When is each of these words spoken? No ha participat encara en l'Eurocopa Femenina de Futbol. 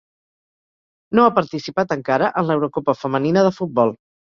No 1.19 1.27
ha 1.27 1.35
participat 1.37 1.95
encara 1.99 2.33
en 2.43 2.51
l'Eurocopa 2.51 3.01
Femenina 3.05 3.51
de 3.51 3.59
Futbol. 3.63 4.01